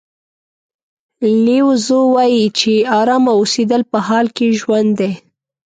لیو 1.43 1.69
زو 1.85 1.99
وایي 2.15 2.45
چې 2.59 2.71
ارامه 2.99 3.31
اوسېدل 3.37 3.81
په 3.91 3.97
حال 4.07 4.27
کې 4.35 4.47
ژوند 4.59 4.91
دی. 4.99 5.11